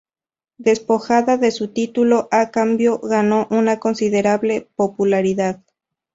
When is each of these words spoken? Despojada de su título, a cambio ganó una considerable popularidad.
Despojada 0.57 1.37
de 1.37 1.51
su 1.51 1.67
título, 1.73 2.27
a 2.31 2.49
cambio 2.49 2.97
ganó 3.03 3.47
una 3.51 3.77
considerable 3.77 4.67
popularidad. 4.75 5.61